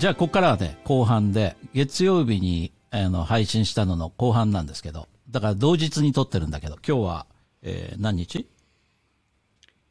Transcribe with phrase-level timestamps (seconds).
[0.00, 7.26] じゃあ、ここからはね、後半で、月曜日に、あの、配信したのの後半なんですけど、だから同日に撮ってるんだけど、今日は、
[7.60, 8.48] えー、何日？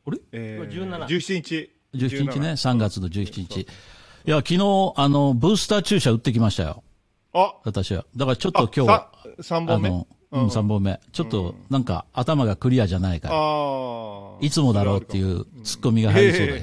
[0.08, 0.18] あれ？
[0.32, 1.70] えー、17 17日。
[1.94, 3.60] ?17 日ね、3月の17日。
[3.60, 3.68] い
[4.26, 6.82] や、昨日、あの、ブースター注射打ってきましたよ。
[7.34, 8.04] あ、私は。
[8.16, 11.00] だからちょっと今日は、3本目あの、うん、3本目。
[11.12, 14.38] ちょっと、なんか、頭がクリアじゃないから、ああ。
[14.42, 16.54] いつもだろうっていうツッコミが入りそうだ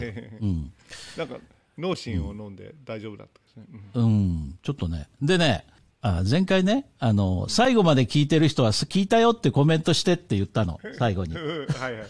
[0.43, 0.73] うん。
[1.17, 1.37] なんか、
[1.79, 3.81] 脳神を飲んで大丈夫だったですね。
[3.95, 5.09] うんうん、ちょっとね。
[5.23, 5.65] でね、
[6.03, 11.35] あ前回ね、あの、最後まで聞いてる人は、す聞いたよってコメントしてって言ったの、最後に。
[11.35, 12.03] うんはいはい。
[12.03, 12.07] うん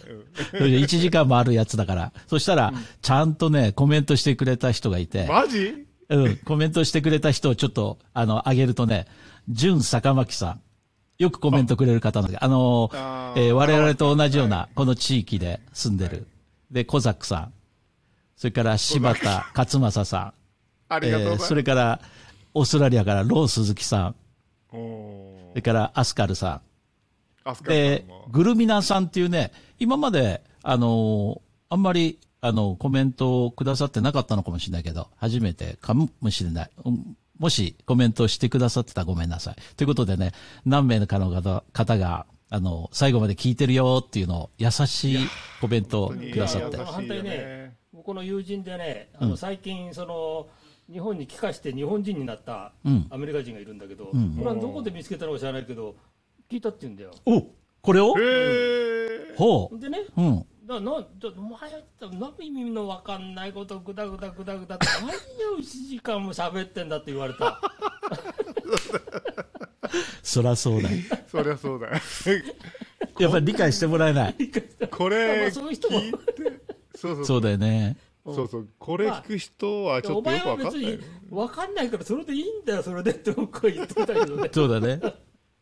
[0.51, 2.11] それで1時間もあるやつだから。
[2.27, 5.85] そしたら、ちゃんとね、コメントしてくれた人がいて、マジ？
[6.09, 9.07] うん、コメントしてくれた人をちょっと、あの、あげるとね、
[9.49, 10.61] 純坂巻さん。
[11.17, 16.27] よくコメントくれる方なんだけど、あの、あーえー我々と同じような、この地域で住んでる。
[16.69, 17.53] で、小ザックさん。
[18.35, 20.33] それから柴田勝正さん。
[20.89, 21.47] ありがとうございます。
[21.49, 21.99] それから、
[22.53, 24.15] オーストラリアからロー鈴木さん。
[24.71, 27.63] おそれからアスカルさーアスん。
[27.63, 36.69] カルでさんも、グルミナさんっていうね、今まで、あのーあんまり、あの、コメントをくださってなかったのかもしれないけど、初めてかもしれない。
[36.85, 39.55] うんもしコメントしてくださってたらごめんなさい。
[39.75, 40.31] ということでね、
[40.65, 45.17] 何名かの方方が、あの、最後まで聞いてるよっていうのを優しい
[45.61, 50.47] コメントをくださって反対ね、僕の友人でね、あの最近、その
[50.91, 55.95] 日本に帰化して日本人になったうんアメリカ人がいるんだけど、んこれはどこで見つけたのか知らないけど、
[56.49, 57.11] 聞いたって言うんだよ。
[57.25, 57.45] お
[57.81, 58.15] これを？
[58.17, 59.35] へえ。
[59.35, 59.79] ほう。
[59.79, 60.45] でね、うん。
[60.67, 61.59] だなちょお前
[62.19, 65.07] 何意味の分かんないことぐだぐだぐだぐだって何
[65.55, 67.61] を1時間も喋ってんだって言われた。
[70.21, 70.97] そらそうだよ。
[71.31, 71.93] そりゃそうだよ。
[73.19, 74.35] やっぱり理解してもらえない。
[74.91, 76.17] こまれあそういう人も聞いて、
[76.95, 77.95] そうそうそうだよね。
[78.33, 80.99] そうそう、これ聞く人はちょおっとよく前は別わかんないに。
[81.29, 84.49] 分かんないからそれでいいんだよ、それでって僕は言ってたけどね。
[84.53, 84.99] そうだね。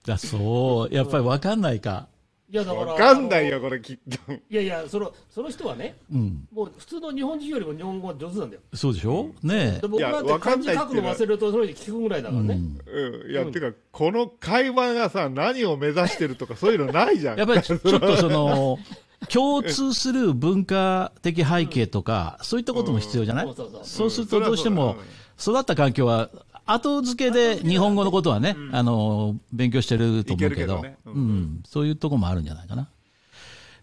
[0.07, 0.93] あ、そう。
[0.93, 2.07] やっぱりわかんないか。
[2.47, 4.31] いやだからわかんないよ、これきっと。
[4.31, 6.47] いやいやそのその人はねうん。
[6.53, 9.31] もう普通の日本人よりも日本語が上手なんだよそうでしょ？
[9.41, 12.53] ねで僕なんていやわか漢字んないっていうのは書くの忘れるとそれで聞くぐらいだからね、
[12.85, 13.15] うん。
[13.23, 13.31] うん。
[13.31, 17.37] いや、てか、この会話がさ、何を目指してるとか、そういうのないじゃん。
[17.39, 18.77] やっぱりちょちょっとその、
[19.28, 23.56] 共通する文化的背景とか、そういったことも必要じゃない？
[23.84, 24.97] そうするとどうしても
[25.38, 26.30] そ、育った環境は、
[26.66, 30.84] 後付けで日本語のことはね、あの、勉強してると思うけど。
[31.06, 31.38] ううん。
[31.41, 32.90] ん、そういうとこもあるんじゃないかな。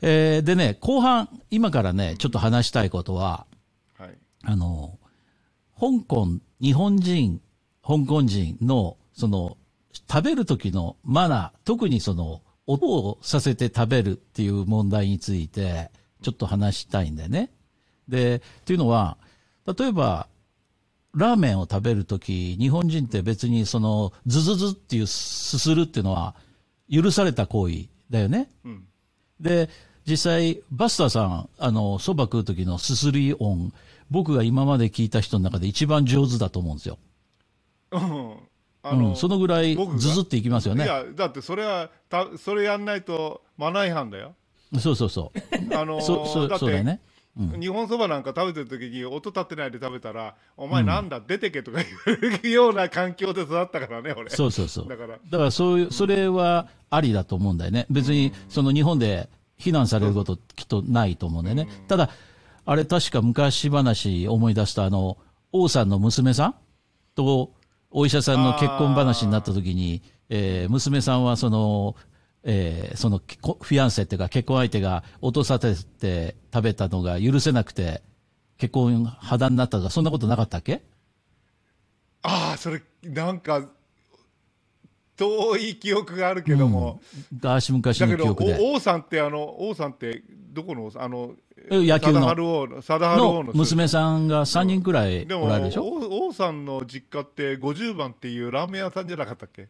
[0.01, 3.47] えーでね、後半、今からね、ちょっと話したいことは、
[3.97, 4.11] はい。
[4.43, 4.99] あの、
[5.79, 6.27] 香港、
[6.61, 7.41] 日本人、
[7.87, 9.57] 香港人の、その、
[10.11, 15.91] 食べる時のマナー、特にその、音をさせて食べるっていう問題について、
[16.23, 17.51] ちょっと話したいんだよね。
[18.09, 19.19] で、っていうのは、
[19.67, 20.29] 例えば、
[21.15, 26.35] ラーメンを食べるとき、日本人って別にその、ズズズっていうすするっていうのは、
[26.91, 28.51] 許された行為だよね。
[28.65, 28.85] うん。
[29.41, 29.69] で、
[30.07, 33.73] 実際、バスターさん、あの、蕎麦食う時のすすり音、
[34.11, 36.99] 僕が今まで聞いた人の中で一番上手だと思うんですよ。
[37.93, 38.37] うん。
[38.83, 39.99] あうん、そのぐらい僕が？
[39.99, 40.85] ズズっていきますよね。
[40.85, 44.35] いや、だってそれは、たそれやんないとマナー違反だよ。
[44.81, 45.39] そうそうそう。
[45.77, 47.01] あのーそう、そう、だって、そうだよね。
[47.39, 47.61] うん。
[47.61, 54.31] 日本そばなんか食べてる時に音立ってないで食べたら、お前なんだ、出てけとか言われるような環境で育ったからね、俺。
[54.31, 54.89] そうそうそう。
[54.89, 57.87] だから、だからそういう、それはありだと思うんだよね。
[57.89, 61.69] 別に、その日本で非難されることきっとないと思うんだよね。
[61.87, 62.11] ただ、
[62.65, 65.17] あれ確か昔話思い出したあの、
[65.53, 66.55] 王さんの娘さん
[67.15, 67.53] と
[67.93, 71.97] お医者さんの結婚話になった時に、えー娘さんはその、
[72.43, 78.03] えーそのこフィアンセっていうか結婚相手が落とさせて食べたのが許せなくて
[78.59, 80.83] 結婚破談になったとか、そんなことなかったっけ？
[82.23, 83.67] ああ、それ、なんか、
[85.17, 87.01] 遠い記憶があるけども、
[87.33, 88.59] 昔々だけど、の記憶で。
[88.61, 90.23] お王さんって、あの、王さんって、
[90.53, 92.35] どこの、あの、え野球の。
[92.35, 99.69] の、娘さんが3人くらいおられるでしょ、王王さんの実家って50番っていうラーメン屋さんじゃなかったっけ？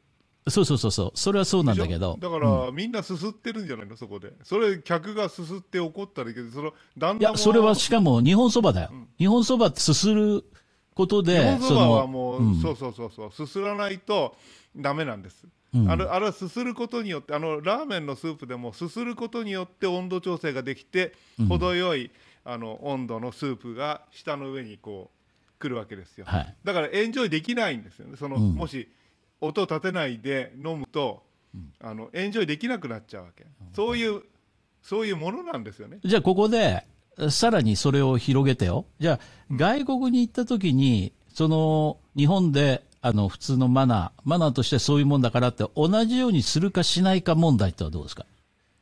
[0.49, 1.11] そうそうそうそう。
[1.15, 3.97] それはそうなんだけでどだから、みんなすすってるんじゃないの？
[3.97, 4.33] そこで。
[4.43, 8.91] それ客がすすって怒ったらいいけどその旦那もいや、それはしかも日本そばだよ。
[9.19, 10.44] 日本そばってすする
[10.94, 12.61] こと日で、本そばはのもう、うん。
[12.61, 14.37] そうそうそうそうすすらないと
[14.77, 15.91] ダメなんです、うん。
[15.91, 21.15] あれあれはすすることによってあのラーメンのスープでもすすることによって温度調整ができて、
[21.49, 22.11] 程よい
[22.44, 25.11] あの温度のスープが舌の上にこ
[25.59, 26.55] う来るわけですよ、はい。
[26.65, 28.17] だからエンジョイできないんですよね。
[28.17, 28.55] その、うん。
[28.55, 28.89] もし
[29.41, 31.23] 音を立てないで飲むと、
[31.81, 33.44] あのエンジョイできなくなっちゃうわけ、
[33.75, 34.23] そういう
[34.83, 36.00] そういうものなんですよね。
[36.05, 36.85] じゃあここで、
[37.31, 38.87] さらにそれを広げてよ。
[38.99, 39.20] じゃあ、
[39.55, 48.25] 外国に行った時に、その、日本で、あの、普通のマナー、マナーとしてそういうもんだからって、同じようにするかしないか問題ってのはどうですか？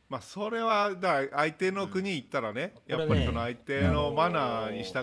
[0.09, 4.99] まあ、それはだから相手の国行ったらね、うんやっぱりその相手のマナーに従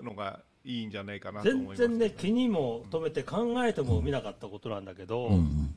[0.00, 1.78] うのがいいんじゃないかなと思います。
[1.78, 5.74] 全然ね、気にも留めて考えても見なかったことなんだけど、うん。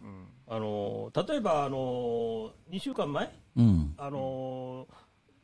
[0.48, 3.94] あの例えばあの2週間前、うん。
[3.98, 4.88] あの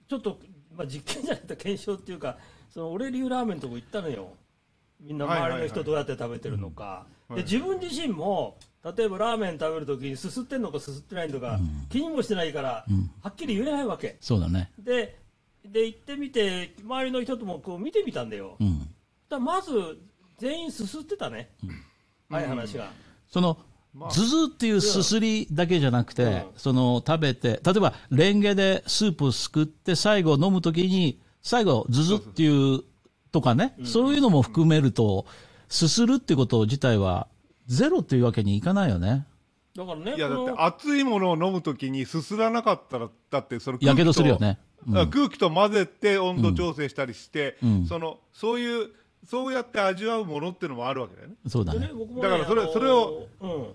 [0.08, 0.38] ちょっと、
[0.76, 2.38] まあ、実験じゃなくて検証っていうか、
[2.70, 4.34] その俺流ラーメンのとこ行ったのよ、
[5.00, 11.60] みんな周りの人どうやって食べてるのか、はいで自分自身も、例えばラーメン食べるときにすすってんのかすすってないのか、
[11.90, 12.86] 気にもしてないから、
[13.22, 14.18] はっきり言えないわけ。
[14.22, 14.72] そうだね。
[14.78, 15.18] で
[15.66, 18.58] で行ってみて、周りの人ともこう見てみたんだよ。
[18.60, 18.94] うん。
[19.30, 19.72] だまず
[20.38, 21.50] 全員すすってたね、
[22.30, 22.92] はい話が。
[23.30, 23.58] その、
[23.94, 32.84] まあズズっていうすすりだけじゃなくて、うんその食べて、例えばレンゲでスープをすくって最後飲むときに、最後ズズっていう
[33.32, 35.26] とかね、そういうのも含めると、
[35.68, 37.28] すするってこと自体は
[37.68, 39.26] ゼロっていうわけにいかないよね。
[39.76, 44.60] だからね、いやだって熱いものを飲むときにすすらなかったらだってそのやけど空気とするよね。
[44.88, 48.90] うんあ空気と混ぜて温度調整したりして、うんそのそういう
[49.26, 51.36] そうやって味わうものっていうのもあるわけだよね。
[51.48, 51.90] そうだね。
[52.22, 53.68] だからそれあのそれを、うん、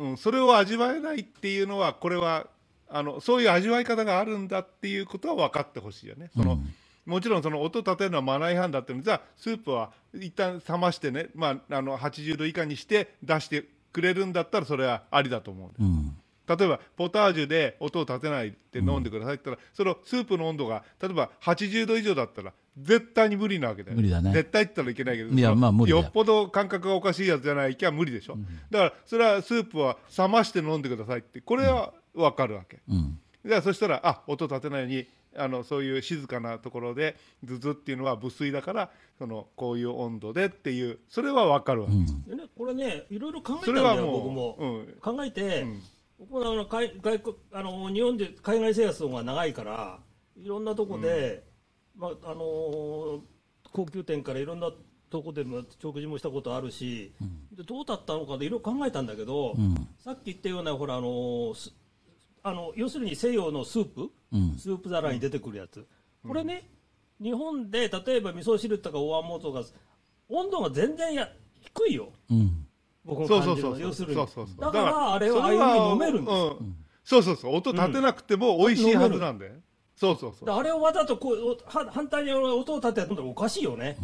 [0.00, 2.46] うん、それを味わえないっていうのはこれは
[2.88, 6.30] あのそういう味わい方があるんだっていうことは分かってほしいよね。
[6.34, 6.58] その
[7.04, 16.16] もちろんその音立てるのはマナー違反だっていうのじゃあスープは一旦冷ましてね、まあ、あの80度以下にして出してくれるんだったらそれはありだと思ううん。
[16.46, 24.32] 例えばポタージュで音を立てないで飲んでくださいって言ったら、そのスープの温度が例えば80度以上だったら絶対に無理なわけだよ無理だね。
[24.32, 26.02] 絶対って言ったらいけないけどいやまあ無理だよ。
[26.04, 28.38] よっぽど感覚がおかしいやつじゃないきゃ無理でしょ、
[28.70, 33.18] だからそれはスープは冷まして飲んでくださいってこれは分かるわけ、うん。
[33.44, 35.06] じゃあそしたらあ音立てないように
[35.36, 44.56] あのそういう静かなところでズズっていうのは無水だからそのこういう温度でっていうそれは分かるわけ、でね、これね、いろいろ考えたそんだよ、れはもう僕も。
[44.58, 44.86] うん。
[45.00, 45.82] 考えて、うん。
[46.20, 49.98] 僕もあの海外国あの日本で海外生活の方が長いから、
[50.36, 51.44] いろんなとこで、
[52.00, 53.20] まああのー
[53.72, 54.72] 高級店からいろんな
[55.10, 57.12] とこでも食事もしたことあるし、
[57.52, 59.74] でどうだったのかでいろいろ考えたんだけど、うん。
[60.02, 61.72] さっき言ったような、ほら、あのーす
[62.42, 64.56] あの要するに西洋のスープ、うん。
[64.58, 65.86] スープ皿に出てくるやつ、
[66.26, 66.68] これね、
[67.22, 69.62] 日本で例えば味噌汁とかお椀もとか、
[70.28, 71.28] 温度が全然や
[71.60, 72.66] 低いよ、うん。
[73.04, 73.78] 僕のそう感じるの、そうそう。
[73.78, 74.14] そう要するに。
[74.14, 76.56] そうそうそうだからあれはああいうふうに飲めるんですよ。
[76.60, 76.76] うん。
[77.04, 77.54] そうそうそう。
[77.54, 79.52] 音立てなくても美味しいはずなんだよ、
[80.00, 80.46] そうそうそう。
[80.46, 83.98] だあれをわざとこうおは反対に音を立てて飲んだらおかしいよね。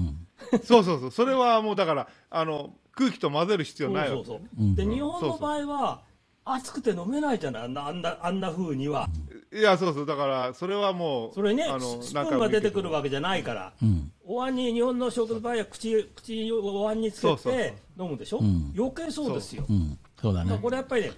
[0.62, 1.10] そうそうそう。
[1.10, 4.24] それはもうだからあの空気と混ぜる必要ないわけ。
[4.26, 4.76] そうそうそう。
[4.76, 6.02] で日本の場合は
[6.44, 7.62] 熱くて飲めないじゃない？
[7.64, 9.08] あんなあんなあんな風には。
[9.52, 10.06] いやそうそう。
[10.06, 13.72] だからそれはもうそれねあのスプーンが出てくるわけけじゃないから。
[13.82, 14.12] うん。
[14.26, 18.72] お椀に日本の食の場合は口口にお椀につけて飲むでしょ、ん。
[18.76, 19.72] 余計そうですよ、う。
[19.72, 19.98] ん。
[20.20, 20.58] そうだね。
[20.60, 21.12] これやっぱりね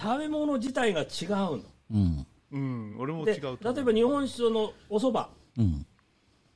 [0.00, 1.60] 食べ物自体が違うの。
[1.92, 2.26] うん。
[2.54, 3.74] うん俺も違でうと思う。
[3.74, 5.26] 例えば日本酒のお蕎麦
[5.58, 5.86] うん。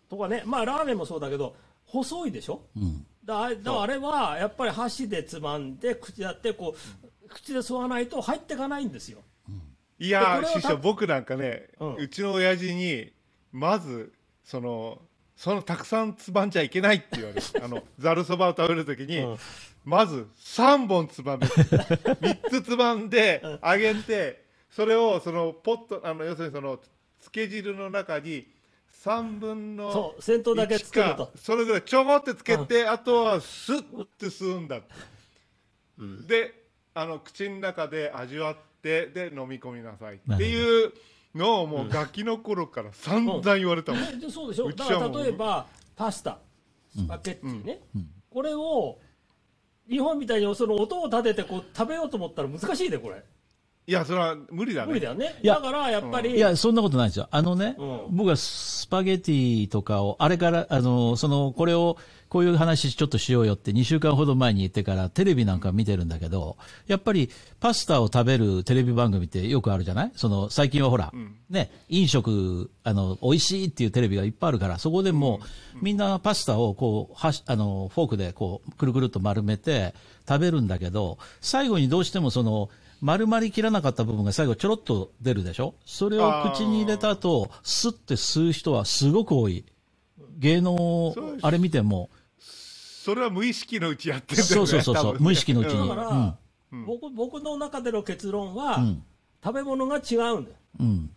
[0.08, 1.54] とかねまあラーメンもそうだけど
[1.84, 2.62] 細いでしょ？
[2.76, 3.06] うん。
[3.24, 9.18] だあれだあれはやっぱり箸でつまんで口やってこう口で吸わないと入っていかないんですよ。
[9.98, 13.12] いやでこれをた師匠僕なんかね、ううんちの親父に
[13.52, 14.12] まず
[14.44, 15.00] その
[15.36, 19.36] そのたくさんつまんじゃいけないって言われる あのざるそばを食べるときに、うん。
[19.84, 21.46] まず3本つまめ。
[21.46, 26.78] 3つつまんで揚げてそれをそのポットあの要するにその
[27.18, 28.46] つけ汁の中に
[29.04, 31.26] 3分のそう先頭だけつけると。
[31.26, 34.86] 1かそれぐらいちょこってつけて、あとはスッて吸うんだって、
[36.26, 36.54] で
[36.94, 40.92] あの口の中で味わってで飲み込みなさいっていう
[41.34, 44.70] のをもうガキの頃から散々言われたもん、ねでそうでしょ？
[44.72, 46.38] だから例えばパスタ
[46.94, 47.80] スパゲッティね、
[48.30, 48.98] これを
[49.88, 53.22] 日本みたいにその音を立ててこう食べようと思ったら難しいでこれ
[53.88, 54.88] いやそれは無理だね。
[54.88, 55.34] 無理だよね。
[55.42, 57.26] いやだからやっぱり、いや、そんなことないですよ。
[57.30, 58.16] あのね、うん。
[58.18, 61.96] 僕はスパゲティとかを、あれから、あの、その、これを、
[62.28, 70.12] こういう話ちょっとしようよって2週間ほど前に言ってからテレビなんか見てるんだけど、やっぱりパスタを食べるテレビ番組ってよくあるじゃない？
[70.14, 71.10] その、最近はほら、
[71.48, 79.94] ね、飲食、あの、美味しいっていうテレビがいっぱいあるから、そこでもう、みんなパスタをこう、はし、あの、フォークでこう、くるくるっと丸めて
[80.28, 82.68] 食べるんだけど、最後にどうしてもその、
[83.00, 85.74] 丸まりきらなかった部分が最後ちょろっと出るでしょ？
[85.86, 89.64] それを口に入れた後、スッて吸う人はすごく多い。
[90.38, 95.18] 芸能あれ見ても、それは無意識のうちやってるんだよねそうそうそうね。
[95.20, 95.88] 無意識のうちに。
[95.88, 96.36] だから、
[96.86, 98.80] 僕僕の中での結論は、
[99.42, 100.56] 食べ物が違うんだよ。
[100.80, 101.10] うん。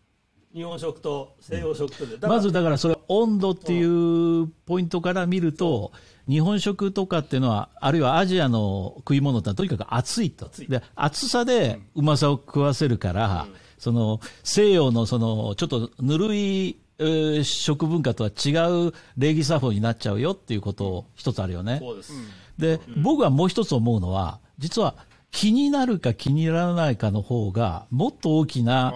[0.53, 2.27] 日本食と西洋食とで。
[2.27, 5.91] まずだからそれ、温度っていうポイントから見ると、
[6.30, 10.50] 日本食とかっていうのは、あるいはアジアの食い物ってのはとにかく熱いと。
[10.70, 18.51] で、熱さでうまさを食わせるから、その西洋のそのちょっとぬるい、えー食文化とは違
[18.88, 21.80] う礼儀作法になっちゃうよっていうこと一つあるよね。
[21.80, 22.13] そうです。
[22.58, 24.96] で、僕はもう一つ思うのは、実は
[25.32, 28.94] 気になるか気にならないかの方が、もっと大きな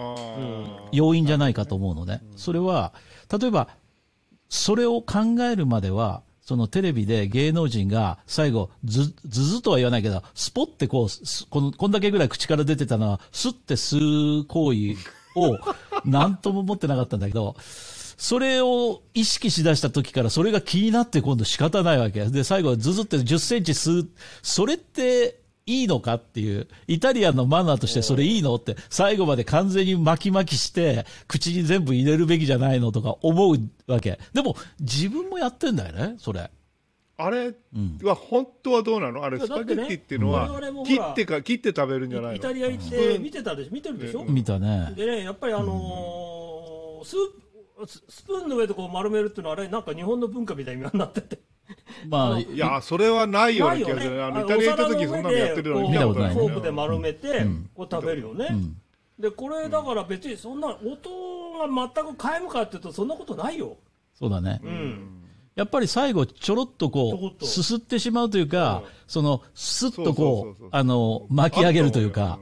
[0.92, 2.22] 要因じゃないかと思うのね。
[2.36, 2.92] それは、
[3.40, 3.68] 例えば、
[4.48, 11.08] それを考えるまでは、そのテレビで芸能人が最後、ず、ずずとは言わないけど、スポってこう、
[11.50, 14.94] この、こんだけぐらい口から出てたのは、スって吸う行為
[15.34, 15.58] を、
[16.04, 17.56] なんとも思ってなかったんだけど、
[18.16, 22.24] それを意識しだした時から、それが気になって今度仕方ないわけ。
[22.26, 24.08] で、最後、ずずって10センチ吸う。
[24.42, 34.18] それって、いいのかっていう、イタリアンのマナーとしてそれいいのって、最後まで完全に巻き巻きして、口に全部入れるべきじゃないのとか思うわけ。
[34.32, 36.50] でも、自分もやってんだよね、それ。
[37.18, 37.54] あれ
[38.02, 39.24] は本当はどうなの？
[39.24, 42.36] あれスパゲッティっていうのは切ってか切って食べるんじゃないの？
[42.36, 43.70] イタリア行って見てたでしょ？
[43.72, 44.92] 見てるでしょ、見たね。
[44.94, 51.38] でねやっぱりあのースーススプーンの上でこう丸めるっていうのはあれなんか日本の文化みたいになってて
[52.08, 54.24] まあ、いやそれはないような気がする。
[54.24, 58.76] あのイタリア行った時そんなのやってるの見見たこととないフォークで丸めて、こう食べるよね、ん。
[59.18, 60.78] でこれだから別にそんな音
[61.58, 63.76] が全く皆無かっていうとそんなことないよ、
[64.14, 64.60] そうだね。
[64.62, 65.22] うん。
[65.56, 72.38] やっぱり最後、ちょろっとここう、すすってしまうというか、その、スッとこう、あの、巻き上げるというか、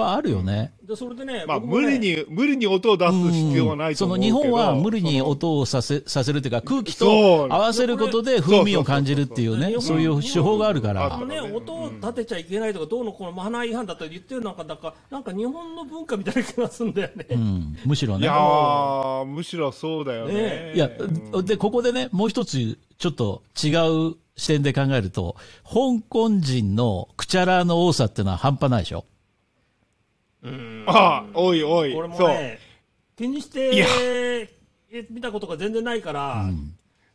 [0.00, 0.72] はあるよね。
[0.82, 4.42] でそれでね、まあ無理に無理に音を出す必要はないとその思うけど。
[4.42, 11.14] 日本は無理にその音をさせさせるというか、空気と合わせることで風味を感じるっていうね、そういう手法があるから。
[11.14, 11.26] あの。
[11.26, 17.26] ね、音を立てちゃいけないとか、どうのこのマナー違反だと言ってるのか、なんか、なんか日本の文化みたいな気がするんだよね。
[17.30, 18.24] うん、むしろね。
[18.24, 18.32] いや。
[18.32, 20.34] ーむしろそうだよね。
[20.34, 20.90] ねいや、
[21.44, 23.68] で、ここでね、もう一つ、ちょっと違
[24.10, 29.00] う視点で考えると、香港人のクチャラの多さっていうのは半端ないでしょ。
[29.00, 29.15] うん
[30.86, 32.58] ああおいおいこれもそうね、
[33.16, 34.48] 気にして
[35.10, 36.48] 見たことが全然ないから、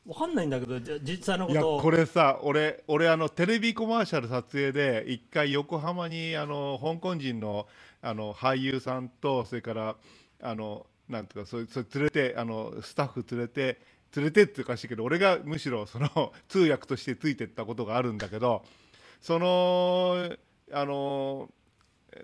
[0.06, 1.76] わかんないんだけど、じゃ実際のこと。
[1.78, 1.82] を。
[1.82, 7.68] これさ俺俺あのテレビコマーシャル撮影で一回横浜にあの香港人の
[8.02, 9.96] あの俳優さんとそれから
[10.42, 13.80] あのなんていうかそれそれ連れてあのスタッフ連れて
[14.16, 18.64] 連れてっていうかしいけど俺がむしろその通訳としてついてったことがあるんだけど
[19.22, 20.36] その
[20.74, 21.50] あの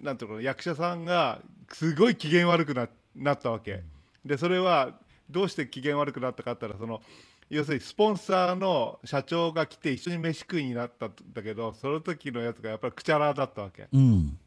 [0.01, 1.41] なんていうの役者さんが
[1.71, 3.83] すごい機嫌悪くななったわけ。
[4.25, 4.91] でそれは
[5.29, 7.01] どうして機嫌悪くなったかったらその
[7.49, 13.87] 要するにスポンサーの社長が来て一緒に飯食いになったんだけどその時のやつがやっぱりくちゃらだったわけ。
[13.91, 14.37] うん。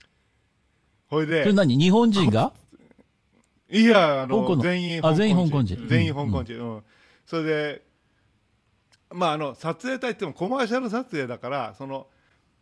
[1.09, 2.53] ほいでそれ何日本人が？
[3.71, 5.89] いやあの全員あ全員香港人。
[5.89, 6.83] 全員香港人、うん。
[7.25, 7.83] それで
[9.11, 12.07] まああの撮影隊って言ってもコマーシャル撮影だからその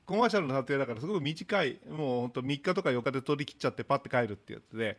[0.08, 4.96] コマーシャルの撮影だからすごく短いもう本当3日とか4日で撮り切っちゃってパッて帰るってやつで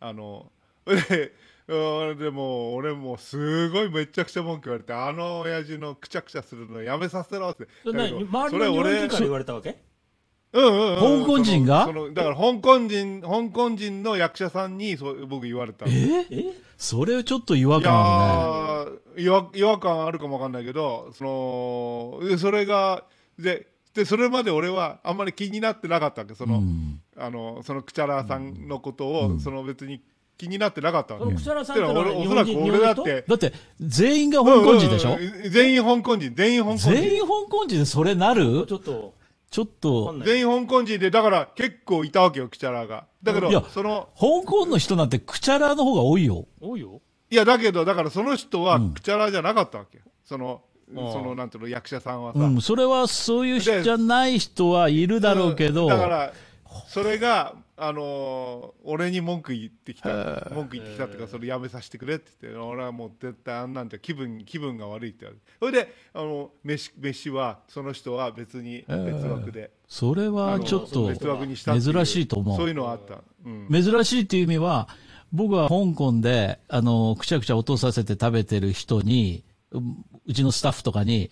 [0.00, 0.52] あの
[0.86, 1.32] で
[1.66, 7.66] うんでもう俺もうすごいめちゃくちゃ文句言われてあの親父のくちゃくちゃするのやめさせろって。
[7.82, 9.78] それ周りの日本人から言われたわけ？
[10.52, 11.22] うんうんうん。
[11.22, 11.86] 香港人が？
[11.86, 15.90] そのだから香港人香港人の役者さんにそう僕言われたの。
[15.90, 16.26] え？
[16.30, 16.52] え？
[16.76, 18.86] それちょっと違和い感あ
[19.16, 23.04] やー違和違和感あるかもわかんないけどそのでそれが
[23.38, 26.34] ででそれまで俺はあんまり気になってなかったわけ。
[26.34, 26.62] その,、
[27.16, 30.02] あのそのクチャラさんのことを、その別に
[30.36, 31.24] 気になってなかったわけ。
[31.26, 35.50] そのクチャラさんってのはらく俺だってだって、全員が香港人でしょ、うんうんうん。
[35.50, 36.34] 全員香港人。
[36.34, 36.92] 全員香港人。
[36.92, 38.66] 全員香港人でそれなる？
[38.66, 39.14] ちょっと、
[39.50, 40.14] ちょっと。
[40.24, 43.06] 全員香港人でだから結構いたわけよクチャラが。
[43.22, 46.48] だけどいやその香港の人なんてクチャラの方が多いよ。
[46.60, 47.00] 多いよ。
[47.30, 50.04] いやだけどだからその人はうんクチャラじゃなかったわけよ。
[50.24, 50.62] その
[50.94, 56.32] そのなんていうの役者さんはさ、うん、それはそういう人じゃない人はいるだろうけど、だから
[56.88, 60.50] それがあのー俺に文句言ってきた。
[60.54, 65.44] 文句言ってきたっていうかそれやめさせてくれって言って俺はもう絶対あんなんじゃ気分気分が悪いって言われて。
[65.58, 72.56] それであの飯飯はその人は別に別枠で、それあはのちょっと珍しいと思う。
[72.56, 74.88] そういうのはあった、うん、珍しいっていう意味は、
[75.32, 79.42] 僕は香港で、あの、くちゃくちゃ落とさせて食べてる人に、
[80.26, 81.30] ううちのスタッフとかに、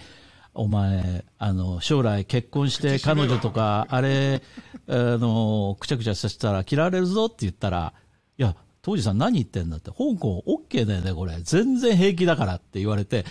[0.55, 4.43] お前、あの、将来結婚して彼女とか、あれ、
[4.89, 7.95] あの、くちゃくちゃさせたら嫌われるぞって言ったら、
[8.39, 11.39] いや、当時さん何言ってんだって、香港 OK だよね、これ。
[11.43, 13.25] 全然平気だからって言われて、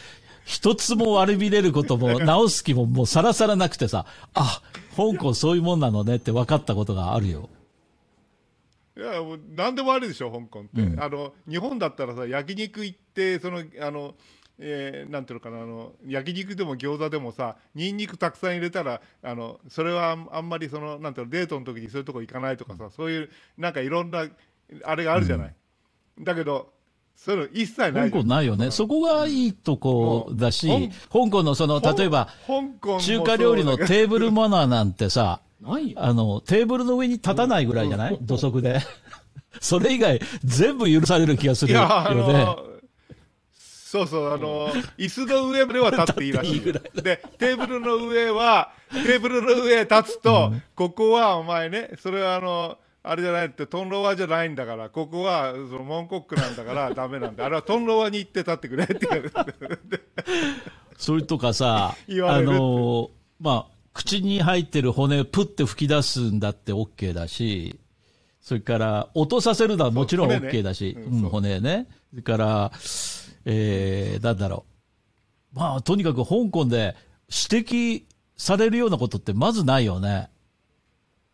[0.45, 4.61] 一つも悪びれることも 直す気ももうさらさらなくてさ、あ、
[4.95, 7.49] 香港そういうもんなのねって分かったことがあるよ。
[8.97, 14.15] いやもう何でもあるでしょ香港って、あの日本だったらさ焼肉行ってそのあの
[14.63, 24.27] えーなんていうのかなあの焼肉でも餃子でもさニンニクたくさん入れたらあのそれはあんまりそのなんていうのデートの時にそういうとこ行かないとかさそういうなんかいろんな
[24.85, 25.55] あれがあるじゃない、
[26.21, 26.69] だけど
[27.15, 28.71] そういうの一切ない香港ないよね。
[28.71, 30.67] そこがいいとこだし
[31.11, 35.99] 香港のその、例えば、香港も中華料理のテーブルマナーなんてさ、 ないよ。
[36.01, 38.17] あの、テーブルの上に立たないぐらいじゃない？
[38.21, 38.79] 土足で。
[39.59, 42.70] それ以外、全部許される気がするよね。
[43.91, 46.71] そうそうあの椅子の上までは立っていいらしいで
[47.38, 57.43] テーブルの上はテーブルの上立つと、ここはお前ねそれはあのあれじゃないってトンロワじゃないんだからここはそのモンコックなんだから ダメなんだ。
[57.43, 60.00] あれはトンロワに行って立ってくれって言われて。
[60.95, 63.10] それとかさ、あの、
[63.41, 67.77] まあ、口に入ってる骨をプッて吹き出すんだって OK だし、
[68.39, 71.17] それから、落とさせるのはもちろん OK だし、うんう。
[71.17, 71.88] んそう骨ね。
[72.12, 72.71] それから、
[73.45, 74.65] えー、なんだろ
[75.53, 75.60] う。
[75.60, 76.95] まあ、とにかく香港で
[77.51, 78.03] 指摘
[78.38, 80.29] されるようなことってまずないよね。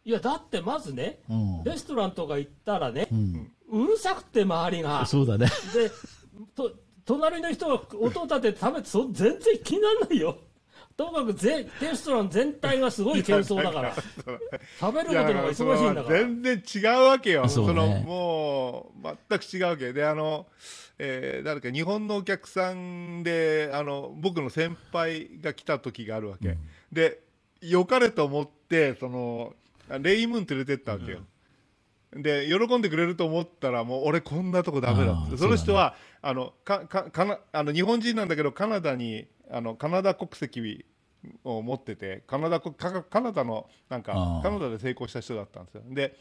[0.04, 1.64] いや、だってまずね、うん。
[1.64, 5.06] レストランとか行ったらねう、ん、うるさくて周りが。
[5.06, 5.48] そうだね。
[5.74, 5.92] で、
[6.56, 6.72] と、
[7.06, 10.38] 隣の人が音を立てて食べて、そ全然気にならないよ。
[10.98, 13.94] ともかくぜレストラン全体がすごい喧騒だから、
[14.82, 16.20] 食べることの方が忙しいんだから。
[16.20, 19.94] は全然違うわけよ、そうねのもう全く違うわけ。
[19.94, 20.48] であの、
[20.98, 26.58] えー誰か日本のお客さんであの僕の先輩が来た時があるわけ、
[26.92, 27.20] で
[27.62, 29.54] 良かれと思ってその
[30.00, 31.20] レイムーン連れてったわけよ、
[32.12, 35.38] で喜んでくれると思ったらもう俺こんなとこダメだって。
[35.38, 40.86] その人はあのかかかなあの日本人なんだけどカナダにあのカナダ国籍
[41.44, 45.82] を持っててカナダ国カカナダのなんかカナダで成功した人だったんですよ。
[45.90, 46.16] で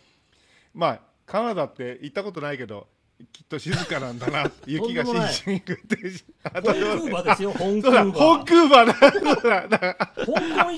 [0.75, 2.87] まあカナダって行ったことないけど
[3.33, 5.99] きっと静かなんだな 雪がしんしん降って
[6.45, 8.45] あ香港馬ですよ、香そうだ港馬。
[8.45, 9.78] 香港馬だそうだ。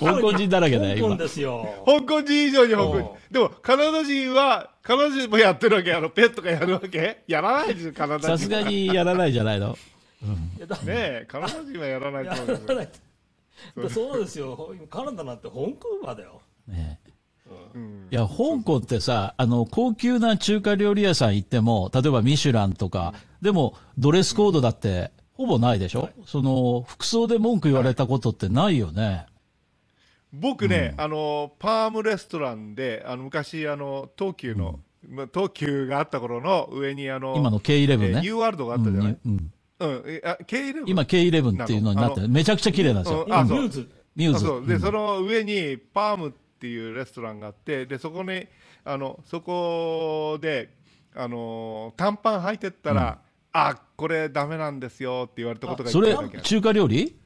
[0.01, 0.61] 香港人だ。
[0.61, 0.97] らけだよ。
[0.97, 1.83] 今香港ですよ。
[1.85, 9.77] 香港人以上に香港でもカナダ人はカナダ人もやってるわけあのペットがやるわけやらないでしょカナダ人はさすがにやらないじゃないの。
[10.23, 12.89] いやだねえカナダ人はやらないやと思うけどらない
[13.77, 14.19] だそう。
[14.19, 16.41] ですよ、カナダなんて香港馬だよ。
[16.67, 17.01] ね
[17.75, 18.09] うん。
[18.11, 29.27] いや、香港ってさ、あの、高級な中華料理屋さん行っても、例えばミシュランとか、でも、ドレスコードだって、ほぼないでしょ、その、服装で文句言われたことってないよね。
[30.33, 34.79] 僕ね、あのパームレストランであの昔あの東急の、
[35.09, 38.07] まあ東急があった頃の上にあの今の K11 ね。
[38.09, 40.03] えーニューワールドがあったじゃない、うんうん。
[40.07, 42.29] えあ K11 今 K11 っていうのになってる。
[42.29, 43.25] めちゃくちゃ綺麗なんですよ。
[43.27, 43.33] うん。
[43.33, 43.89] あミューズ。
[44.17, 44.45] ミューズ。
[44.45, 44.67] あそう。
[44.67, 44.81] で、うん。
[44.81, 48.47] その上にパームっていうレストランがあってでそこに
[48.85, 50.71] あのそこで
[51.15, 53.21] あの短パン履いてったら、
[53.53, 57.17] あこれダメなんですよって言われたことがそれ中華料理？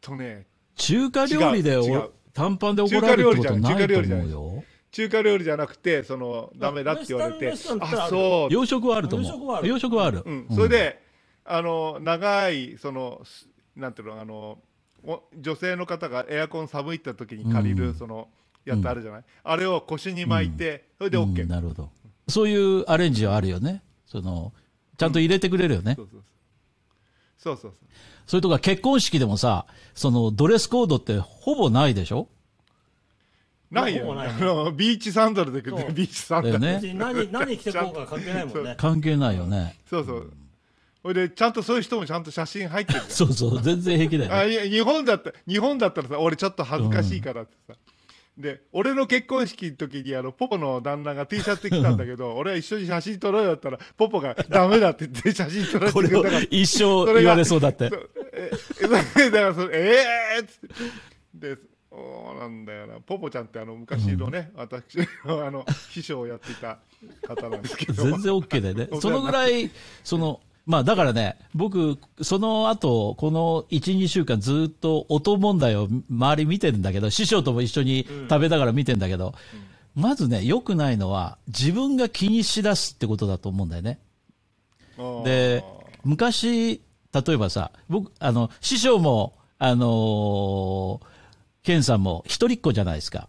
[0.00, 1.78] とね中華料理で
[2.32, 4.64] 短パンで怒られるってことないと思うよ。
[4.94, 7.56] 中華料理じゃなくてそのダメだって言われてあ
[8.08, 8.54] そう。
[8.54, 9.28] 洋食はあると思う。
[9.28, 9.68] 洋食はある。
[9.68, 10.22] 洋食はある。
[10.24, 11.02] うん、それで、
[11.44, 14.58] あの長いそのすなんていうのあの
[15.04, 17.94] お女性の方がエアコン寒いって時に借りる、うん。
[17.94, 18.28] その
[18.64, 21.48] やつあるじゃない、あれを腰に巻いて、それで OK、うん。
[21.48, 21.90] なるほど。
[22.28, 23.82] そういうアレンジはあるよね。
[24.06, 24.52] その、
[24.96, 25.94] ちゃんと入れてくれるよね。
[25.96, 26.22] そうそうそう。
[27.36, 27.72] そうそう
[28.26, 32.28] それとか結婚式でもさ、そのドレスコードってほぼないでしょ？
[33.74, 36.80] ないよ、ほぼないあのビーチサンダルでビーチサンダル、ね。
[36.94, 38.74] 何何着てこうか関係ないもんね。
[38.78, 39.76] 関係ないよね。
[39.88, 40.32] そうそう。
[41.02, 44.36] それでちゃんとそういう人もちゃんと写真入ってるそうそう、全然平気だよね。
[44.36, 47.74] あいや日本だった日本だったらさ俺ちょっと恥ずかしいからってさ、
[48.38, 56.46] で俺の結婚式の時にあのポポの旦那が T シャツ着たんだけど 俺は一緒に写真撮ろうよって言ったらポポがダメだって言って写真撮らせこれをてくれたから。
[56.50, 57.90] 一生言われそうだって。
[57.90, 58.00] だか
[59.40, 60.04] らそれえ
[60.38, 61.54] えー、っつって。
[61.54, 62.94] でそうなんだよな。
[63.06, 66.78] ポポちゃんってあの昔のね、私の あの秘書をやっていた
[67.22, 68.02] 方なんですけど。
[68.02, 68.88] 全然 OK だよね。
[69.00, 69.70] そのぐらい、
[70.02, 79.34] その、まあだからね、僕、その後、この1、2週間ずっと音問題を周り見てるんだけど、師匠とも一緒に食べながら見てんだけど、
[79.94, 84.00] まずね、良くないのは自分が気にしだすってことだと思うんだよね。
[84.98, 85.62] うんで、
[86.02, 86.80] 昔、
[87.12, 91.13] 例えばさ、僕、あの、師匠も、あのー
[91.64, 93.28] ケンさんも一人っ子じゃないですか。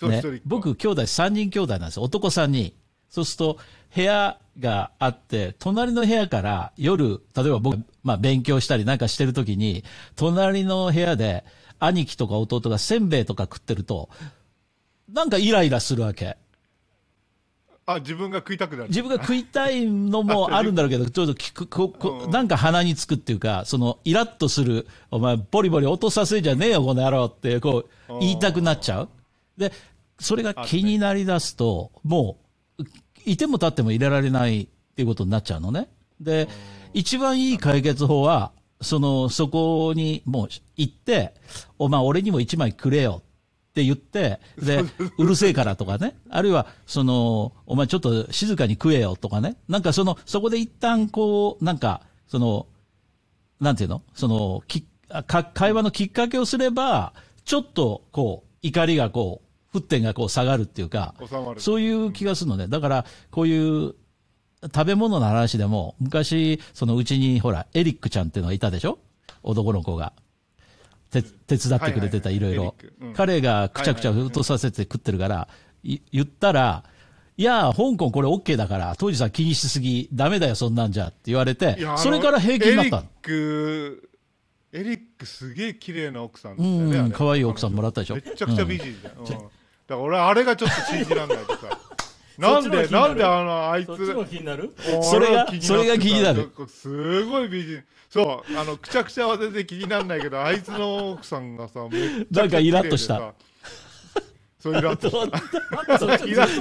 [0.00, 2.04] ね僕、兄弟3人兄弟なんですよ。
[2.04, 2.72] 男3人。
[3.08, 3.58] そうすると、
[3.96, 9.82] 部屋があって、隣の部屋から夜、例えば僕、まあ勉強したりなんかしてるときに、
[10.14, 11.44] 隣の部屋で
[11.80, 14.10] 兄貴とか弟がせんべいとか食ってると、
[15.10, 16.36] なんかイライラするわけ。
[17.90, 29.08] あ自分が食いたくなる自分が食いたいのも あるんだろうけど、ちょっと聞く、こ、こ、なんか鼻につくっていうか、その、イラッとする、お前、ボリボリ落とさせんじゃねえよ、この野郎って、こう、言いたくなっちゃう。
[29.56, 29.72] で、
[30.20, 32.36] それが気になりだすと、も
[32.78, 32.84] う、
[33.24, 35.88] いても立っても入れられないっていうことになっちゃうのね。
[36.20, 36.46] で、
[36.92, 41.32] 一番いい解決法は、その、そこにもう行って、
[41.78, 43.22] お前俺にも一枚くれよ
[43.78, 44.82] って言って、で、
[45.18, 46.16] うるせえからとかね。
[46.30, 49.56] あるいは、その、お前ちょっと静かに食えよとかね。
[49.68, 52.66] なんかその、そこで一旦こう、なんか、その、
[53.60, 54.02] なんていうの？
[54.14, 54.84] その、き、
[55.26, 57.12] か、会話のきっかけをすれば、
[57.44, 62.66] ちょっと、こう、怒りがこう、沸点がこう下がるっていうか、収まるそういう気がするのね。
[62.68, 63.94] だから、こういう、
[64.74, 68.98] 食べ物の話でも、昔、そのうちに、ほら、エリックちゃんっていうのがいたでしょ？
[69.44, 70.12] 男の子が。
[71.10, 72.74] て、手伝ってくれてた、はいろいろ。
[73.14, 75.48] 彼がくちゃくちゃ落とさせて食ってるから、
[75.82, 76.84] い言ったら、
[77.36, 83.02] いや、香港これ OK だから、当時さん気にしすぎ、ダメだよ、そんなんじゃって言われてそれから平気になったの。
[83.02, 83.08] エリッ。
[83.22, 84.08] ク
[84.72, 88.16] エリックすげえ綺麗な奥さんだうよね、可愛い奥さんもらったでしょ。
[88.16, 89.24] めちゃくちゃ美人だよ、うん。
[89.24, 89.42] だか
[89.88, 91.78] ら俺あれがちょっと信じらんないでさ
[92.38, 94.72] なんでなんであのあいつそっちも気になる？
[95.02, 96.50] それがそれが気になる。
[96.68, 101.80] すごい美人そうあのくちゃくちゃは全然気にならないけどあいつの奥さんがさ
[102.30, 103.34] なんかイラッとした。
[104.60, 105.30] そうイラッとし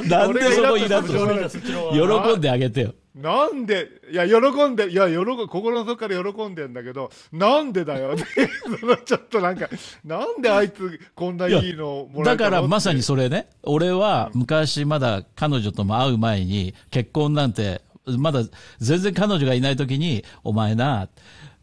[0.07, 0.17] た。
[0.17, 1.63] なんでそこイラッと俺がする。
[1.63, 2.93] イラッそっちの方が喜んであげてよ。
[3.17, 8.15] なんで、いや、喜んで、いや、喜ぶ心の底から喜んでんだけど、なんでだよ。
[8.79, 9.67] そのちょっとなんか、
[10.05, 12.49] なんであいつこんないいのもらだえたの？
[12.51, 18.43] からまさにそれね、俺は昔まだ彼女とも会う前に結婚なんて、まだ
[18.79, 21.09] 全然彼女がいない時に、お前な、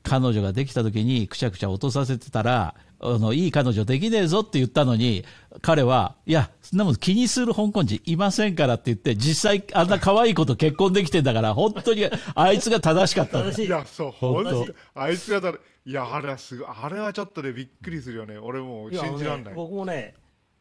[0.02, 5.24] 彼女ができた時にくちゃくちゃ落とさせてたら、あの、いい彼女できねえぞって言ったのに、
[5.62, 15.52] 彼は、いや、そんなもん気にする香港人いませんからって言って、実際あんな可愛い子と結婚できてんだから、本当にあいつが正しかったんだ正しいいや、そう、本当あいつがだ、
[15.86, 18.38] いや、あれはすごい、あれはちょっとね、びっくりするよね。
[18.38, 19.52] 俺も信じらんない。
[19.52, 20.14] ね僕もね、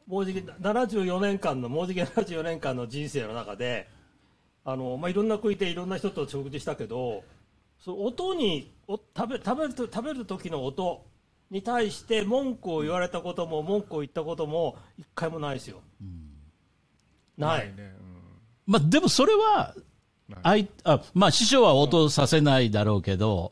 [0.07, 3.87] もうじき74年間の、もうじき74年間の人生の中で、
[4.65, 7.23] あのまあ、いろんな国でいろんな人と食事したけど、
[7.79, 11.05] そう音にお食べ食べると食べる時の音
[11.53, 15.81] に対して文句を言われたことも、文句を言ったことも、一回もないですよ。
[17.37, 17.67] ない。
[17.67, 17.93] ね。
[18.65, 19.75] まあ、でもそれは、
[20.41, 23.51] あいあまあ、師匠は音させないだろうけど、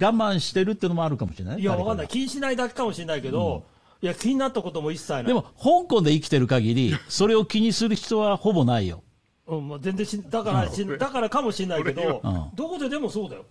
[0.00, 1.60] 我慢してるっていうのもあるかもしれない？
[1.60, 2.08] いや、わかんない。
[2.08, 3.64] 気にしないだけかもしれないけど、
[4.00, 5.24] いや、気になったことも一切ない。
[5.24, 9.02] でも、香港で生きてる限り、それを気にする人はほぼないよ。
[9.46, 13.44] うん、まあ、全然しだからし、だからかもしれないけど、うんどこででもそうだよ。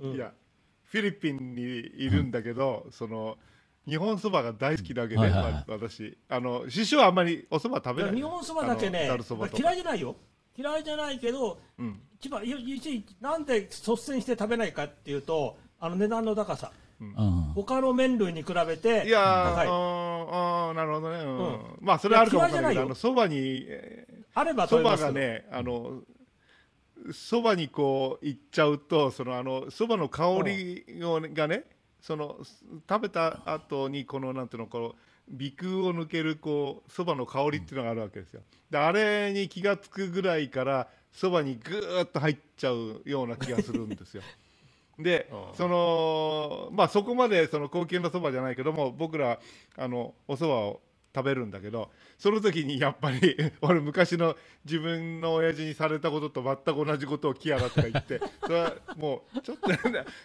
[0.00, 0.32] うんいや、
[0.86, 3.36] フィリピンにいるんだけど、その、
[3.88, 6.16] 日本そばが大好きだわけね、はいはい私。
[6.28, 8.14] あの、師匠はあんまりおそば食べない。
[8.14, 9.08] 日本そばだけね
[9.56, 10.16] 嫌いじゃないよ。
[10.56, 12.00] 嫌いじゃないけど、うん。
[12.18, 12.42] 一番
[13.20, 16.72] なんで率先して食べないかっていうとあの値段の高さ。
[17.00, 17.12] うん。
[17.54, 19.66] 他の麺類に比べていやー、高い。
[19.66, 21.38] あーあーなるほどね、うん。
[21.38, 21.60] うん。
[21.80, 26.02] まあそれはあるかもわかんないけど、そばに、えあればーそばがね、あの
[27.12, 31.64] そばにこう行っちゃうと、そのあのそばの香りをがね、
[32.00, 32.38] その
[32.88, 34.94] 食べた後にこのなんていうのこの
[35.36, 38.42] 鼻腔を抜けるこうそばの香りっていうのがあるわけですよ。
[38.70, 44.22] であれに気がつくぐらいからそばにぐーっと入っちゃうような気がするんですよ。
[44.98, 49.40] でうんそのまあそこまでその高級なそばじゃないけども僕ら
[49.76, 50.80] あのおそばを
[51.16, 59.56] 食べるんだけどその時にやっぱり 俺昔の自分の親父にされたことと全く同じことをキアラとか言ってそれはもうちょっ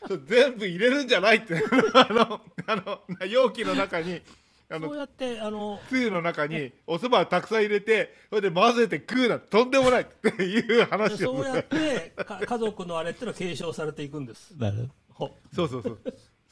[0.07, 1.55] と全部入れるんじゃないって
[1.93, 4.21] あのあの容器の中に
[4.69, 11.43] あのそうやってあのつゆの中におそばをたくさん入れてそれで混ぜて食うなんてとんでもないって いう話を。
[11.43, 14.51] そうやってか家族のあれっていうのは継承されていくんです。
[14.57, 15.99] なるほそうそうそう。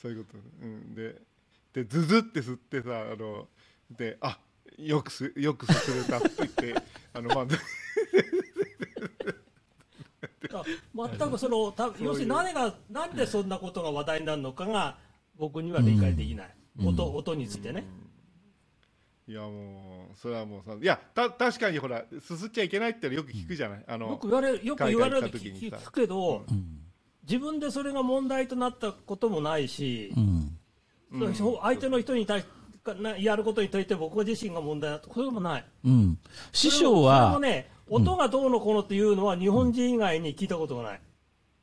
[0.02, 1.16] そういうこと、うん、で
[1.74, 3.48] でズズって吸ってさあの
[3.92, 4.40] であ
[4.78, 6.76] よくすよくすすれたって言って
[7.14, 7.46] あのまあ
[10.54, 10.64] あ
[11.18, 14.98] 全くそのた要するに何がなんでそんなことが話題になるのかが
[15.38, 17.86] 僕には理解できない、音音についてね、
[19.26, 23.86] いやもうそれはもうさいやた確かにほらすすっちゃいけないってよく聞くじゃない？
[23.88, 26.80] あのよく言われるよく言われる聞くけど、うん。
[27.24, 30.58] 自分でそれが問題となったこともないしう、ん。
[31.62, 32.59] 相手の人に対してな
[33.20, 35.10] やることに対して僕自身が問題だと。
[35.10, 35.66] これもない。
[35.86, 36.18] うん。
[36.52, 41.02] 師匠それね音がどうのこうのっていうのは日本人以外に聞いたことがない、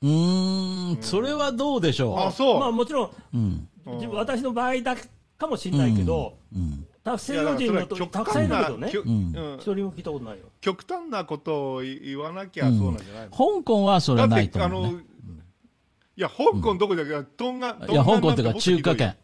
[0.03, 3.11] うーん、それはどうでしょあそう、まあもちろんう。
[3.35, 3.69] うん。
[3.95, 5.03] 自分私の場合だけ
[5.39, 6.87] かもしれないけど、うん。
[7.05, 9.55] た西洋人だとたくさんいるけどねうんうん。
[9.59, 10.47] 一人も聞いたことないよ。
[10.61, 14.93] 極端なことを言わなきゃそうなんじゃないの、香港はそれはないとあ思う、ね。
[14.93, 15.03] の、い
[16.17, 19.15] や、香港どこだっけ、トンガン、いやトンガン香港っていうか中華圏。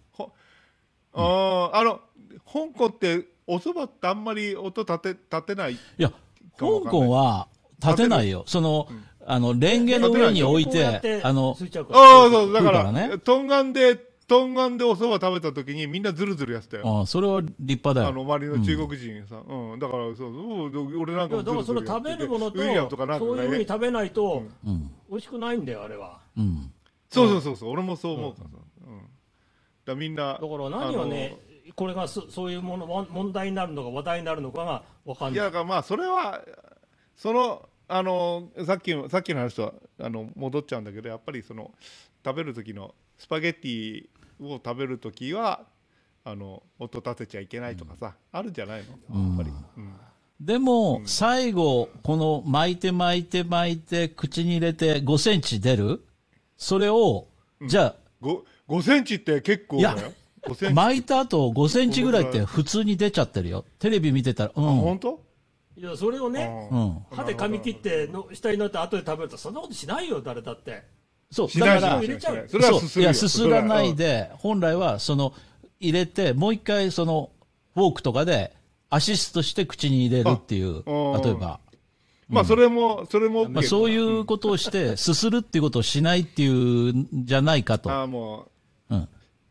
[1.12, 2.00] ほあーあの、
[2.46, 5.72] 香港って、お蕎麦ってあんまり音立て、立てない？
[5.74, 6.10] いや、
[6.58, 7.48] 香港は
[7.82, 8.44] 立てないよ。
[8.46, 8.88] その、
[9.26, 13.96] あの、レンゲの上に置いてて、あのああ、そう、だか、ららねトンガンで、
[14.28, 17.00] トンガンでお蕎麦食べた時にみんなずるずるやってたよ。
[17.02, 18.24] あそれは立派だあのよ。
[18.24, 24.90] 周りの中国人さ、うん、だからそうそう俺なんかもいやだからそれ食べるものとそういうふうにね食べないとうん。
[25.10, 26.72] 美味しくないんだよあれはうん。
[27.10, 28.61] そうそうそうそう俺もそう思うからさ、うん、
[29.84, 31.36] だからみんなだから何がね
[31.74, 35.34] これがそそういうものわ問題になるのか話題になるのかが分かんない。
[35.34, 36.42] いやだからまあそれは
[37.16, 41.72] そのあのさっきのさっきの話とはあの戻っちゃうんだけどやっぱりその
[42.24, 44.06] 食べる時のスパゲッティ
[44.40, 45.66] を食べる時は
[46.24, 49.28] あの音立てちゃいけないとかさ、あるんじゃないの？
[49.28, 49.92] やっぱり、うん。
[50.40, 56.04] でも、最後、この巻いて巻いて巻いて、口に入れて5センチ出る？
[56.56, 57.26] それを、
[57.66, 58.40] じゃ 5,
[58.78, 59.96] 5センチって結構だよ。
[59.98, 60.08] いや
[60.46, 60.74] 5セあ、ンチ。
[60.74, 63.64] 巻いた後5センチぐらいって普通に出ちゃってるよ。
[63.78, 64.76] テレビ見てたら、うあん。
[64.76, 65.20] 本当？
[65.76, 66.50] いやそれをね。
[67.10, 70.82] 歯で噛み切っての下に乗って後で食べるとそんなことしないよ誰だって。
[71.30, 72.04] そう、しないだからう。
[72.48, 73.02] それはそう。
[73.02, 75.32] いや、すすらないで、本来は、その、
[75.80, 77.30] 入れて、もう一回、その、
[77.74, 78.52] フォークとかで、
[78.90, 81.58] アシストして口に入れるっていう、例えば、
[82.28, 87.90] まあそれもそれもまあ、そういうことをして、すするっていうことをしないっていうんじゃないかと。
[87.90, 88.51] ああもううん。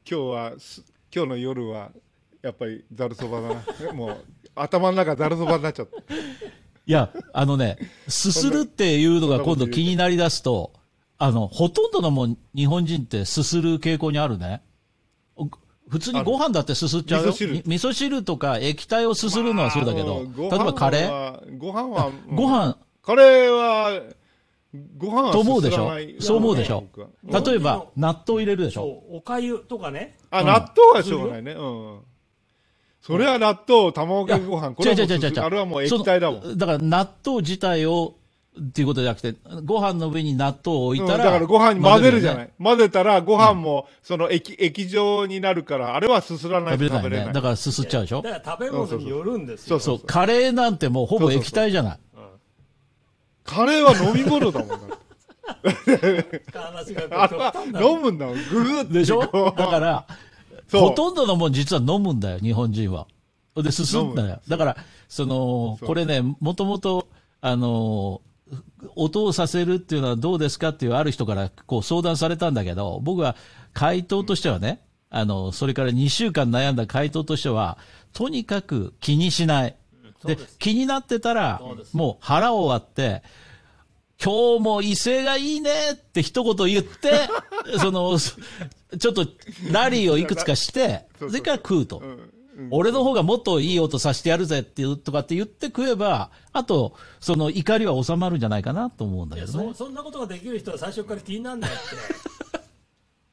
[0.09, 0.83] 今日はす
[1.13, 1.91] 今日の夜は
[2.41, 3.63] やっぱりざるそばだな。
[3.93, 5.97] もう頭の中ざるそばになっちゃった。
[5.97, 10.73] いや、あのね、すするっていうのが今度気になりだすと、
[11.17, 14.63] あの、ほとんどのもん日本人ってすする傾向にあるね。
[15.35, 15.47] お
[15.87, 17.31] 普通にご飯だってすすっちゃうよ。
[17.31, 18.23] 味噌汁。
[18.23, 21.41] とか液体をすするのはそうだけど、まあ例えばカレー？
[21.45, 22.35] ーご飯はうん。
[22.35, 24.01] ご飯、カレーは
[24.97, 25.91] ご飯はと思うでしょ？
[26.19, 26.85] そう思うでしょ？
[27.23, 30.17] 例えば納豆入れるでしそょうおかゆとかね。
[30.29, 31.51] あ、うん納豆はしょうがないね。
[31.51, 31.99] うん。
[33.01, 34.75] それは納豆卵かけご飯。
[34.75, 35.35] これはもうす違う違う違う違う。
[35.35, 36.57] すあれはもう液体だもん。
[36.57, 38.15] だから納豆自体を
[38.59, 42.49] っていうことじゃなくて、ご飯の上に納豆を置いたら、うんだからご飯に混ぜるじゃない。
[42.57, 48.21] 混混ぜたらご飯もその液液状になるからあれはすすらない食べれないだからすすっちゃうでしょ？
[48.21, 49.79] だから食べ物によるんですよ。
[49.79, 51.99] そう、カレーなんてもうほぼ液体じゃない。
[53.53, 54.79] カレーは飲み物だもん
[57.83, 58.35] 飲むんだもん。
[58.49, 59.19] ググってでしょ？
[59.57, 60.07] だから、
[60.71, 63.07] ほとんどのもん実は飲むんだよ、日本人は。
[63.55, 64.39] で、進んだ飲よ。
[64.47, 64.77] だから、
[65.09, 67.07] その、これね、もともと、
[67.41, 68.21] あの、
[68.95, 73.35] 音をさせるっていうのはどうですかっていうある人からこう相談されたんだけど、僕は
[73.73, 77.77] 回答としてはね、あの、それから2週間悩んだ回答としては、
[78.13, 79.75] とにかく気にしない。
[80.23, 81.59] で気になってたら
[81.93, 83.23] もう腹を割って、
[84.23, 87.27] 今日も威勢がいいねって一言言って、
[87.79, 89.25] その、ちょっと
[89.71, 91.99] ラリーをいくつかして、それから食うと。
[91.99, 92.31] うん。
[92.57, 92.67] うん。
[92.69, 99.73] 俺の方がもっといい音させてやるぜっていうとかって言って食えば、あと、その怒りは収まるんじゃないかなと思うんだけどね。
[99.73, 99.85] そ。
[99.85, 102.31] そんなことができる人は最初から気にならないって。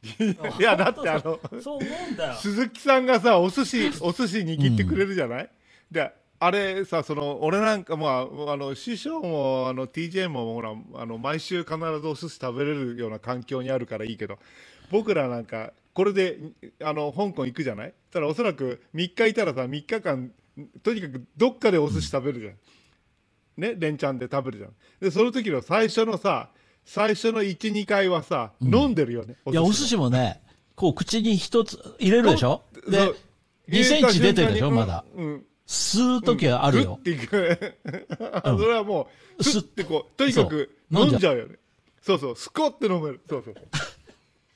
[0.59, 2.35] いやだってあのそう思うんだよ。
[2.35, 5.51] 鈴木さんがさお寿司お寿司握ってくれるじゃない、
[5.91, 14.39] であれさその俺なんかまああの師匠もあの TJ もほらあの毎週必ずお寿司食べれるような環境にあるからいいけど
[14.91, 16.39] 僕らなんかこれで
[16.85, 17.93] あの香港行くじゃない？
[18.13, 20.31] たらおそらく3日いたらさ3日間
[20.85, 22.55] とにかくどっかでお寿司食べるじゃん、
[23.57, 24.71] ね連チャンで食べるじゃん。
[25.01, 26.51] でその時の最初のさ
[26.85, 30.41] 最初の12回はさ、飲んでるよねいや、お寿司もね、
[30.75, 32.63] こう口に一つ入れるでしょ？
[32.89, 33.17] でそう、
[33.69, 35.05] 2センチ出てるでしょ、まだ。
[35.05, 36.99] た瞬間にうん吸うときはあるよ。
[37.05, 37.77] グッていく。
[38.43, 41.39] それはもうすスッてこうとにかく飲んじゃう。
[41.39, 41.57] よね。
[42.01, 42.37] そうそう。
[42.37, 43.21] スコって飲める。
[43.29, 43.55] そうそう。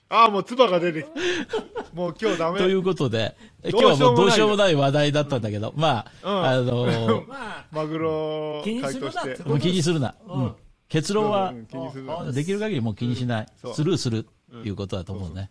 [0.09, 1.94] ああもう唾が出てきた。
[1.94, 2.59] もう今日ダメ。
[2.59, 6.44] ということで、ど今日はもうどうしようもない話題だったんだけど、まあ、うん。
[6.44, 10.14] あの、 まあマグロを気にするな気にするな。
[10.27, 10.44] うん。
[10.44, 10.55] うん。
[10.88, 12.20] 結論はう、ん気にするな。
[12.20, 13.46] あできる限りもう気にしない。
[13.75, 14.27] スルーする
[14.59, 15.51] っていうことだと思うね。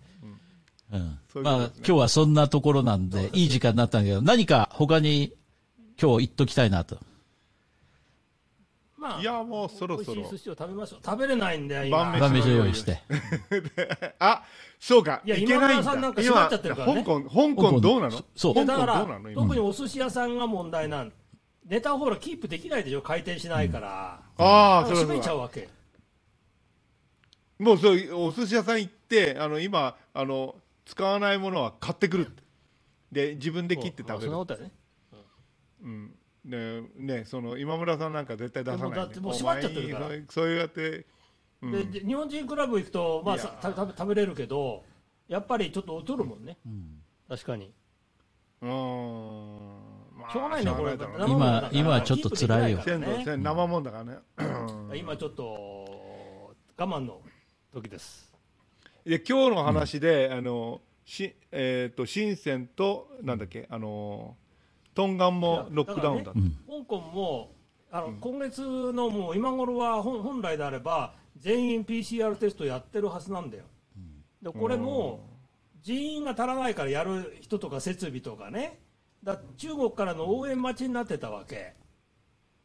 [0.91, 1.19] うん。
[1.43, 5.33] まあ、今日はそんなところなんで、いい時間になったんだけど、何か他に
[6.01, 6.97] 今日言っときたいなと。
[8.97, 10.21] まあいやもうそろそろ。
[10.21, 10.99] 美味しい寿司を食べましょう。
[11.03, 11.97] 食べれないんだよ今。
[11.97, 12.99] 晩飯晩飯を用意して。
[14.19, 14.43] あ
[14.79, 15.21] そうか。
[15.25, 17.03] いやいけないん今村さんなんだか閉まっちゃってるからね。
[17.03, 18.23] 香港香港どうなの？
[18.35, 18.53] そう。
[18.53, 19.41] 香港だからどうなの今？
[19.43, 21.11] 特にお寿司屋さんが問題なん。
[21.65, 23.01] ネタをほらキープできないでしょ？
[23.01, 25.23] 回転しないから、ああそだから閉めうそうだ。
[25.23, 25.69] ちゃうわけ。
[27.59, 32.41] もうそうお寿司屋さん行ってあの今あの使わないものは買ってくるって。
[33.11, 34.21] で自分で切って食べる。
[34.21, 34.73] そんなことだよね
[35.83, 36.15] うん。
[36.43, 40.05] ねねその今村さんなんか絶対出さない、ね、だってもう閉まっちゃってるから。
[40.07, 41.05] お前にそうそういうやって、
[41.61, 41.71] うん。
[41.71, 43.43] でで日本人クラブ行くと、まあ、いや。
[43.43, 44.83] さた食べ食べれるけど
[45.27, 46.57] やっぱりちょっと劣るもんね、
[47.29, 47.73] 確かに。
[48.61, 48.69] うー。
[48.69, 52.79] んまあしょうがないねこれ今今ちょっと辛いよ。
[52.85, 54.17] 生もんだからね、
[54.95, 57.21] 今ちょっと我慢の
[57.73, 58.31] 時です。
[59.05, 64.35] で今日の話で、あのしえっ、と深センとなんだっけあの
[64.93, 67.51] トンガンもロックダウンだった、香港も
[67.91, 73.63] あの、今月のもう今頃は本本来であれば全員 PCR テストやってるはずなんだよ、
[74.41, 75.29] でこれも
[75.81, 78.79] 人員が足らないからやる人とか設備とかね。
[79.23, 81.75] だ中国からの応援待ちになってたわけ。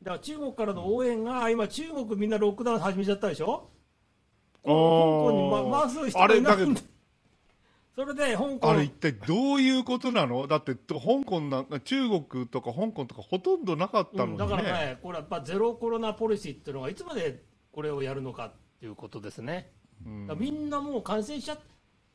[0.03, 3.69] だから中国からの応援が今中国みんなロックダウン始めちゃったでしょ？
[4.65, 6.57] 香港に、ま、回す人あがいないんだ。
[6.57, 6.87] れだけど
[7.97, 10.47] それで香港あれ一体どういうことなの？
[10.47, 19.73] だってと香港なんか中国とか香港とかほとんどなかったのにね、うんだからね、これやっぱゼロコロナポリシーっていうのがいつまでこれをやるのかっていうことですね。
[20.05, 20.37] うん。
[20.39, 21.59] みんなもう感染しちゃっ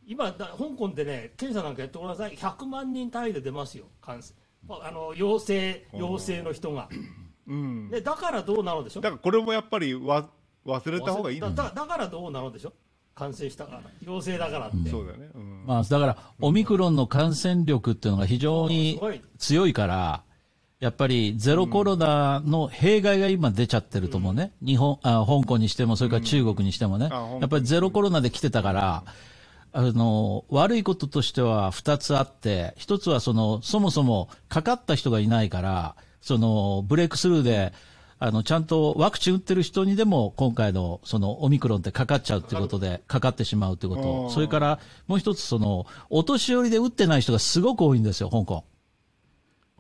[0.05, 4.39] 今だ、香港でね、検査なんかやってください、100万人単位で出ますよ、感染。
[4.83, 6.89] あの陽性、陽性の人が。
[7.47, 9.01] うん、でだからどうなのでしょ？
[9.01, 10.29] だからこれもやっぱりわ
[10.63, 12.73] 忘れた方がいいんだだだだからどうなのでしょ？
[13.15, 14.89] 感染したから、陽性だからって。
[14.89, 18.99] そうだよね、うんまあ、だから、オミクロンの感染力っていうのが非常に
[19.37, 20.23] 強いから、
[20.79, 24.51] やっぱりゼロコロナの弊害が今出ちゃってると思うね。
[24.65, 27.09] 日本、あ香港にしても、それから中国にしてもね。
[27.39, 29.03] やっぱりゼロコロナで来てたから、
[29.73, 37.73] あの、悪いこととしては二つあって、一つはその、そもそもかかった人がいないから、その、ブレイクスルーで、
[38.23, 44.27] あの、ちゃんとワクチン打ってる人にでも、今回の、その、オミクロンってかかっちゃうってことで、かかってしまうってこうと。
[44.27, 48.63] んそれから、もう一つ、その、お年寄りで打ってない人がすごく多いんですよ、香港。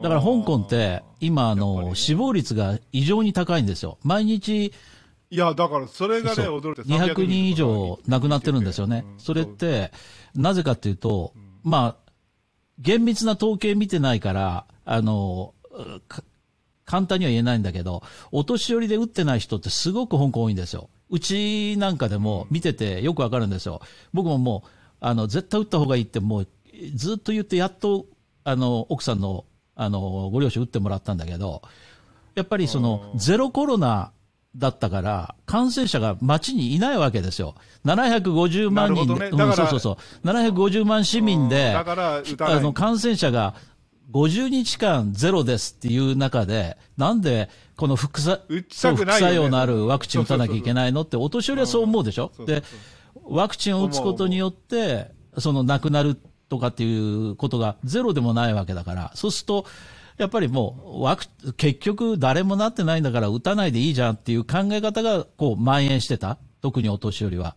[0.01, 3.99] だから香港って、今、あの、死亡率が異常に高いんですよ。
[4.01, 4.73] 毎日、
[5.29, 9.05] いやだからそれがね驚いて200人以上亡くなってるんですよね。
[9.19, 9.91] それって、
[10.33, 12.11] なぜかっていうと、まあ、
[12.79, 15.53] 厳密な統計見てないから、あの、
[16.07, 16.23] か
[16.91, 20.89] 簡単には言えないんだけど、お年寄りで打ってない人ってすごく香港多いんですよ。
[21.09, 23.81] うちなんかでも見ててよくわかるんですよ。
[24.11, 26.47] 僕ももう、あの、絶対打った方がいいってもう、
[26.93, 28.07] ずっと言ってやっと、
[28.43, 31.61] あの、奥さんの、あの、ご両親打ってもらったんだけど、
[32.35, 34.11] やっぱりその、ゼロコロナ
[34.57, 37.55] だったから、感染者が街にいないわけですよ。
[37.85, 40.27] 750万人で、ねうんそうそうそう。
[40.27, 41.85] 750万市民で、あ
[42.59, 43.55] の、感染者が
[44.11, 48.65] 50日間ゼロですっていう中で、なんで、この副作ね。
[48.69, 52.31] 副作用のあるワクチン打たなきゃいけないのって、お年寄りはそう思うでしょ？
[52.45, 52.63] で、
[53.23, 56.17] ワクチンを打つことによって、その亡くなる
[56.49, 59.65] とかっていうことがゼロでもないわけだから、そうすると、
[60.17, 66.37] やっぱりもう、ワク、結局誰もなってないんだから打たないでいいじゃんっていう考え方が、こう、蔓延してた。
[66.61, 67.55] 特にお年寄りは。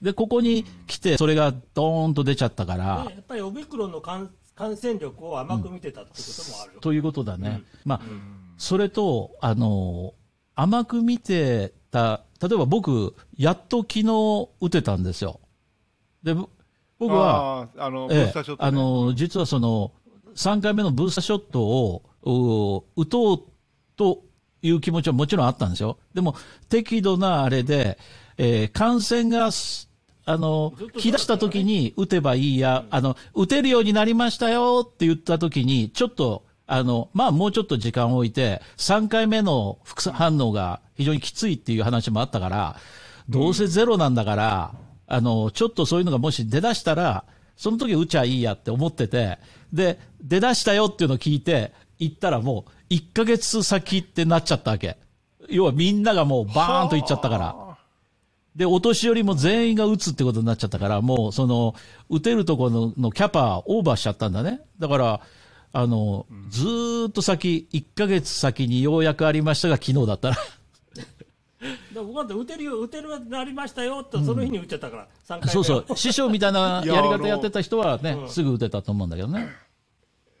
[0.00, 6.80] で、ここに来て、それがドーンと出ちゃったから、でやっぱりオミクロンの感感染力を甘く見てたってこともあるよ。
[6.80, 7.62] ということだね。
[7.84, 8.00] まあ、
[8.56, 10.14] それと、あの、
[10.54, 15.40] 甘く見てた、例えば僕、やっと昨日打てたんですよ。
[16.22, 16.48] で、ぼ
[16.98, 18.08] 僕は、あの
[18.58, 19.92] あの、実はその、
[20.34, 22.02] 3回目のブースターショットを、
[22.96, 23.42] う打とう
[23.96, 24.24] と
[24.62, 25.98] いう気持ちはもちろんあったんですよ。
[26.14, 26.34] でも、
[26.70, 27.98] 適度なあれで、
[28.38, 29.90] えー感染がす、
[30.28, 42.76] あの、来だした時に打てばいいや、あの、打てるようになりましたよって言った時に、ちょっと、あの、まあ、もうちょっと時間を置いて、3回目の副反応が非常にきついっていう話もあったから、
[43.28, 44.74] どうせゼロなんだから、
[45.06, 47.24] あの、ちょっとそういうのがもし出だしたら、
[47.56, 49.38] その時打ちゃいいやって思ってて、
[49.72, 54.96] で、出だしたよっていうのを聞いて、行ったらもう、1ヶ月先ってなっちゃったわけ。
[55.48, 57.65] 要はみんながもうバーンと行っちゃったから。
[58.56, 61.74] で、お年寄りも全員が打つってことになっちゃったから、もうその、
[62.08, 64.60] 打てるところののキャパオーバーしちゃったんだね。
[64.78, 65.20] だから、
[65.74, 70.36] あの、ずーっと先、1ヶ月先にようやくありましたが、昨日だったら。
[71.92, 79.48] で僕なんて打てるよ、打てるようになりましたよって、その日に打っちゃったから、3回目そうそう、師匠みたいないややり方やってた人はね、うんすぐ打てたと思うんだけどね。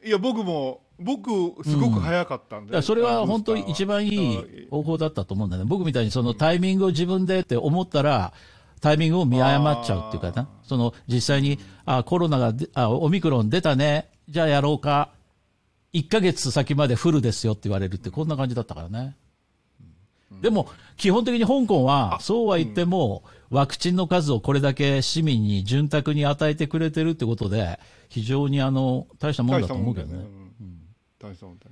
[0.04, 1.30] いや僕も僕
[1.64, 5.68] すごく早かったんで、だからそれは本当に一番いい方法だったと思うんだよね。
[5.68, 8.32] 僕みたいにそのタイミングを自分でって思ったら、
[8.80, 10.48] タイミングを見誤っちゃうっていうかな。
[10.62, 14.08] その実際に、あ、コロナがで、あ、オミクロン出たね。
[14.28, 15.10] じゃあやろうか。
[15.92, 19.16] 1ヶ月先までフルですよって言われるってこんな感じだったからね。
[20.42, 27.78] でも、基本的に香港は、そうは言っても、ワクチンの数をこれだけ市民に潤沢に与えてくれてるってことで、
[28.08, 30.45] 非常にあの、大したもんだと思うけどね。
[31.18, 31.58] 大したもん。
[31.58, 31.66] だ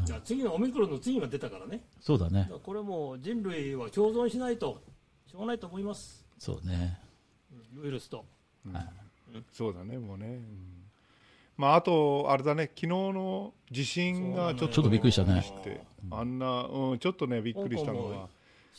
[0.00, 1.84] ね、じゃあ次のオミクロンの次が出たからね。
[2.00, 2.50] そうだね。
[2.62, 4.82] これもう人類は共存しないと
[5.26, 6.26] しょうがないと思います。
[6.38, 6.98] そうね。
[7.80, 8.24] ウイルスと。
[8.66, 8.74] うん。
[9.52, 10.82] そうだねもうね、うん。
[11.56, 15.44] まああとあれだね昨日の地震がちょっとちょっとびっくりしたね。
[16.10, 18.28] あんな、うん、ちょっとねびっくりしたのは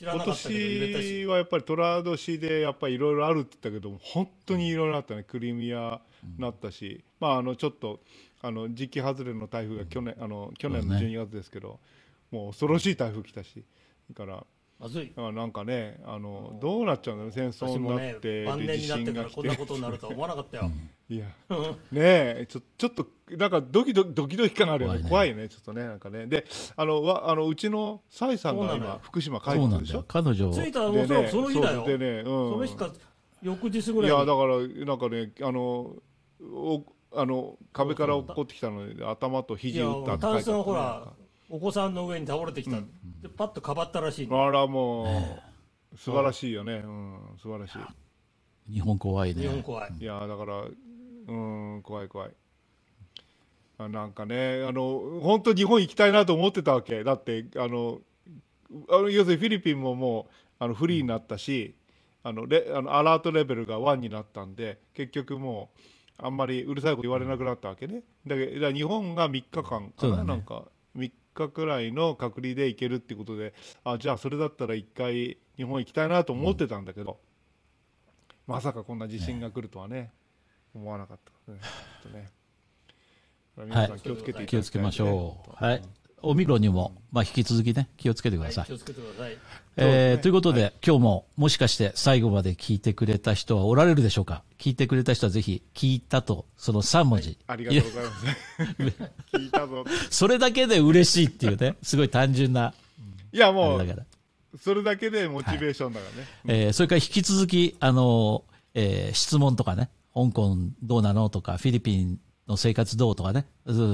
[0.01, 0.25] 今。
[0.25, 5.23] 年はやっぱり寅年でやっぱりいろいろあるって言ったけど本当にいろいろあったね。
[5.23, 5.99] クリミア
[6.37, 7.99] なったし、まああのちょっと
[8.41, 11.79] あの時期外れの台風が去年あの去年のそうね12月ですけど、
[12.31, 13.63] もう恐ろしい台風来たし。
[14.11, 14.43] だから
[14.79, 15.11] まずい。
[15.17, 19.35] あなんかねあのどうなっちゃうんだろう戦争になって、晩で地年になってから震が来て。
[19.35, 20.71] こんなことになるとは思わなかったよ。
[21.09, 21.25] いや。
[21.25, 21.31] ね
[21.91, 24.99] えちょちょっとなんかドキドキドキドキ感あるよね。
[24.99, 26.27] 怖怖いいねちょっとねなんかね。
[26.27, 26.45] で
[26.77, 28.91] あのわあのうちのサイさんがそうなのよ。
[28.93, 30.05] 今福島帰そうってるでしょ？
[30.13, 30.33] なんだよ。
[30.33, 31.85] 彼女、着いたらでおそらくその日だよ。
[31.85, 32.89] そうでね、うん、その日か
[33.41, 34.17] 翌日ぐらいに。
[34.17, 35.93] いやだからなんかねあの
[36.41, 36.85] お
[37.15, 41.07] あの壁から落っこってきたので頭と肘打ったって書いてあったタンスがほなら
[41.49, 44.45] お子さんの上に倒れてきた、でパッとかばったらしいの。
[44.45, 47.75] あらもう、素晴らしいよね、うん、素晴らし
[48.71, 49.41] 日本怖いね。
[49.41, 52.31] 日本怖い、いいやだからうん怖い怖い。
[53.79, 57.03] あなんかねあの本当日本行きたいなと思ってたわけ。
[57.03, 57.99] だってあの
[58.89, 61.73] あの要するにフィリピンももうあのフリーになったし
[62.23, 65.79] あのレあのアラートレベルが1になったんで結局もう
[66.21, 68.03] あんまりうるさいこと言われなくなったわけね。
[68.27, 70.23] だけど日本が3日間かな,、ね。
[70.23, 70.65] なんか
[70.95, 73.53] 3日くらいの隔離で行けるっていうことで
[73.83, 77.19] あじゃあそれだったら1回日本行きたいなと思ってたんだけど、
[78.47, 80.11] まさかこんな地震が来るとはね
[80.73, 81.59] 思わなかった、ね、
[82.13, 82.31] ね。
[83.57, 85.63] 皆さん気をつけていただきたい、ね気をつけましょう。
[85.65, 85.81] はい。
[86.21, 88.65] オミクロンにも、まあ、引き続きね、気をつけてください。
[88.65, 89.37] 気をつけてください
[89.77, 94.43] えーということで、今日ももしかして最後まで聞いてくれた人はおられるでしょうか？
[94.57, 97.37] 聞いてくれた人はぜひ、聞いたと、その3文字。
[97.47, 98.25] ありがとうございます。
[99.37, 99.85] 聞いたぞ。
[100.09, 102.73] それだけで嬉しいっていうね、すごい単純な、
[103.31, 104.05] いや、あもう。
[104.59, 106.27] それだけでモチベーションだからね。
[106.47, 108.43] えーそれから引き続き、あの、
[108.73, 113.45] えー質問とかね、香港どうなのとか、フィリピンの生活どうとかね、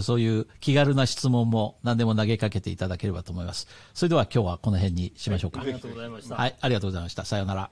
[0.02, 3.68] そういう気軽な質問も何でも投げかけていただければと思います。
[3.94, 5.60] それでは今日はこの辺にしましょうか。
[5.60, 6.36] はい、ありがとうございました。
[6.36, 7.26] はい、ありがとうございました。
[7.26, 7.70] さようなら。